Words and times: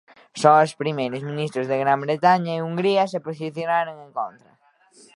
Só 0.41 0.51
os 0.65 0.77
primeiros 0.81 1.21
ministros 1.29 1.65
de 1.67 1.79
Gran 1.83 1.99
Bretaña 2.05 2.51
e 2.55 2.63
Hungría 2.65 3.03
se 3.11 3.23
posicionaron 3.27 3.95
en 4.05 4.11
contra. 4.19 4.51